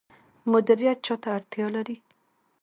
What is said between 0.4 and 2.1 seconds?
مدیریت چا ته اړتیا لري؟